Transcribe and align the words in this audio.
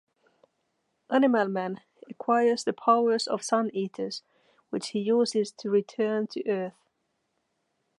Animal 1.11 1.47
Man 1.49 1.81
acquires 2.09 2.63
the 2.63 2.73
powers 2.73 3.27
of 3.27 3.43
Sun-Eaters, 3.43 4.23
which 4.71 4.87
he 4.87 4.99
uses 4.99 5.51
to 5.51 5.69
return 5.69 6.25
to 6.25 6.43
Earth. 6.49 6.89